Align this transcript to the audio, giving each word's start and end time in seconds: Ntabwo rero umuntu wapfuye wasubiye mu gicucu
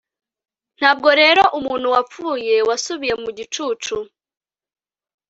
Ntabwo 0.77 1.09
rero 1.21 1.43
umuntu 1.59 1.87
wapfuye 1.93 2.55
wasubiye 2.69 3.13
mu 3.23 3.29
gicucu 3.37 3.95